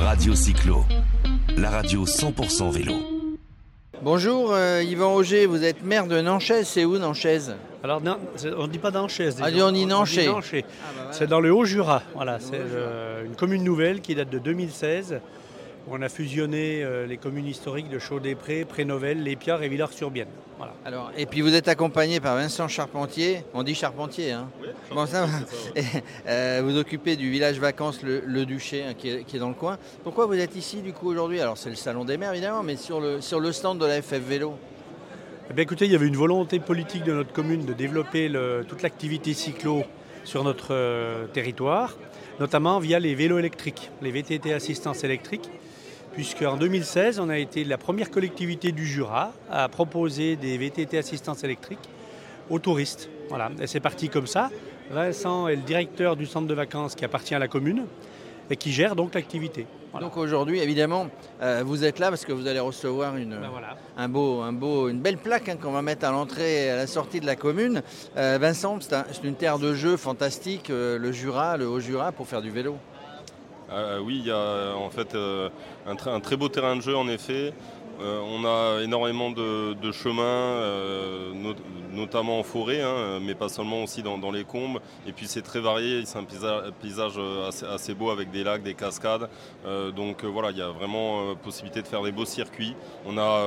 [0.00, 0.84] Radio Cyclo,
[1.56, 2.94] la radio 100% vélo.
[4.02, 8.16] Bonjour euh, Yvan Auger, vous êtes maire de Nanchaise, c'est où Nanchaise Alors, non,
[8.56, 9.36] on ne dit pas Nanchaise.
[9.42, 9.86] Ah, on dit.
[9.86, 10.28] Nanchay.
[10.28, 10.40] Ah,
[10.96, 12.02] bah, C'est dans le Haut-Jura.
[12.14, 15.20] Voilà, c'est euh, une commune nouvelle qui date de 2016.
[15.90, 20.28] On a fusionné euh, les communes historiques de Chaudet-Pré, Prénovel, Lépiard et Villars-sur-Bienne.
[20.58, 20.74] Voilà.
[20.84, 24.48] Alors, et puis vous êtes accompagné par Vincent Charpentier, on dit Charpentier, hein
[24.92, 25.32] Bon, ça va.
[25.76, 25.82] Et,
[26.28, 29.48] euh, vous occupez du village vacances Le, Le Duché, hein, qui, est, qui est dans
[29.48, 29.78] le coin.
[30.04, 31.40] Pourquoi vous êtes ici du coup aujourd'hui?
[31.40, 34.02] Alors c'est le salon des maires évidemment, mais sur le, sur le stand de la
[34.02, 34.54] FF Vélo.
[35.50, 38.66] Eh bien, écoutez, il y avait une volonté politique de notre commune de développer le-
[38.68, 39.84] toute l'activité cyclo
[40.28, 41.96] sur notre euh, territoire,
[42.38, 45.48] notamment via les vélos électriques, les VTT assistance électrique,
[46.12, 50.98] puisque en 2016, on a été la première collectivité du Jura à proposer des VTT
[50.98, 51.78] assistance électrique
[52.50, 53.08] aux touristes.
[53.30, 54.50] Voilà, et c'est parti comme ça.
[54.90, 57.86] Vincent est le directeur du centre de vacances qui appartient à la commune
[58.50, 59.66] et qui gère donc l'activité.
[59.92, 60.06] Voilà.
[60.06, 61.08] Donc aujourd'hui, évidemment,
[61.42, 63.76] euh, vous êtes là parce que vous allez recevoir une, Ben voilà.
[63.96, 66.76] un beau, un beau, une belle plaque hein, qu'on va mettre à l'entrée et à
[66.76, 67.82] la sortie de la commune.
[68.16, 72.12] Euh, Vincent, c'est un- c'est une terre de jeu fantastique, euh, le Jura, le Haut-Jura,
[72.12, 72.76] pour faire du vélo.
[73.72, 75.48] Euh, oui, il y a en fait euh,
[75.86, 77.52] un, très- un très beau terrain de jeu en effet.
[78.00, 81.32] Euh, on a énormément de, de chemins, euh,
[81.98, 84.78] notamment en forêt, hein, mais pas seulement aussi dans, les combes.
[85.06, 88.74] Et puis c'est très varié, c'est un paysage, euh, assez, beau avec des lacs, des
[88.74, 89.28] cascades.
[89.66, 92.74] Euh, donc euh, voilà, il y a vraiment possibilité de faire des beaux circuits.
[93.06, 93.42] On a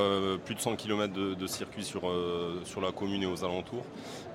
[0.45, 2.01] plus de 100 km de, circuits sur,
[2.63, 3.85] sur la commune et aux alentours.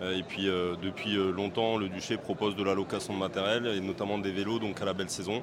[0.02, 0.46] Et puis
[0.82, 4.80] depuis longtemps, le Duché propose de la location de matériel et notamment des vélos donc
[4.80, 5.42] à la belle saison.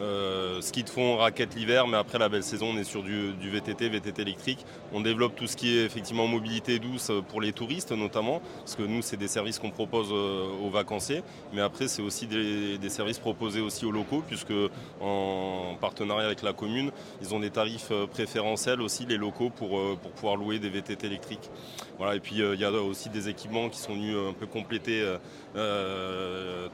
[0.00, 3.32] Euh, ski de fond, raquettes l'hiver, mais après la belle saison, on est sur du,
[3.34, 4.64] du VTT, VTT électrique.
[4.94, 8.82] On développe tout ce qui est effectivement mobilité douce pour les touristes notamment, parce que
[8.82, 11.22] nous, c'est des services qu'on propose euh, aux vacanciers,
[11.52, 14.52] mais après, c'est aussi des, services proposés aussi aux locaux, puisque
[15.00, 16.90] en partenariat avec la commune,
[17.22, 20.68] ils ont des tarifs euh, préférentiels aussi, les locaux, pour, euh, pour pouvoir louer des
[20.68, 21.50] VTT électriques.
[21.98, 25.04] Voilà, et puis il y a aussi des équipements qui sont venus un peu compléter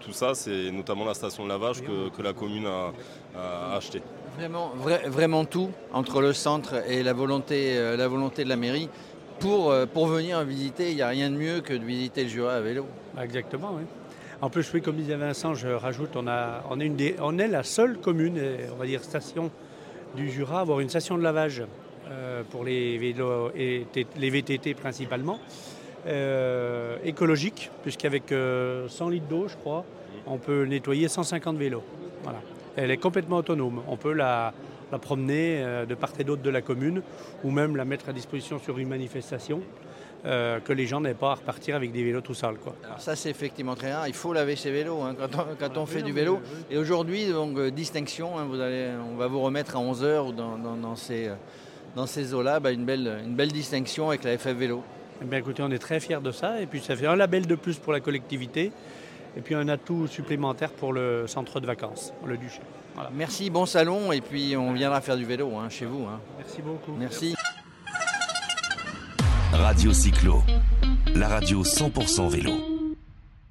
[0.00, 2.92] tout ça, c'est notamment la station de lavage que, la commune a,
[3.36, 4.02] a acheté.
[4.36, 8.88] Vraiment, vra- vraiment tout entre le centre et la volonté, la volonté de la mairie.
[9.40, 12.28] Pour, euh, pour venir visiter, il n'y a rien de mieux que de visiter le
[12.28, 12.86] Jura à vélo.
[13.20, 13.82] Exactement, oui.
[14.40, 17.62] En plus, comme disait Vincent, je rajoute, on, a, on, est, une on est la
[17.62, 19.50] seule commune, euh, on va dire station
[20.14, 21.62] du Jura, à avoir une station de lavage
[22.10, 23.86] euh, pour les, vélos et
[24.16, 25.38] les VTT principalement,
[27.04, 29.84] écologique, puisqu'avec euh, 100 litres d'eau, je crois,
[30.26, 31.82] on peut nettoyer 150 vélos.
[32.76, 33.82] Elle est complètement autonome.
[33.88, 34.52] On peut la,
[34.92, 37.02] la promener euh, de part et d'autre de la commune,
[37.44, 39.60] ou même la mettre à disposition sur une manifestation.
[40.24, 42.56] euh, que les gens n'aient pas à repartir avec des vélos tout sales.
[42.56, 42.74] Quoi.
[42.84, 44.08] Alors ça c'est effectivement très rare.
[44.08, 46.40] Il faut laver ses vélos hein, quand on, quand on Oui, fait du vélo.
[46.68, 50.32] Et aujourd'hui, donc euh, distinction, hein, vous allez, on va vous remettre à 11h ou
[50.32, 51.30] dans, dans- dans ces,
[51.94, 54.82] dans ces eaux-là bah, une, belle, une belle distinction avec la FF Vélo.
[55.22, 56.60] Eh bien, écoutez, on est très fiers de ça.
[56.60, 58.72] Et puis, ça fait un label de plus pour la collectivité.
[59.36, 62.60] Et puis, un atout supplémentaire pour le centre de vacances, le Duché.
[62.94, 63.10] Voilà.
[63.14, 66.06] Merci, bon salon et puis on viendra faire du vélo hein, chez vous.
[66.06, 66.18] hein.
[66.38, 66.92] Merci beaucoup.
[66.98, 67.34] Merci.
[69.52, 70.42] Radio Cyclo,
[71.14, 72.75] la radio 100% vélo.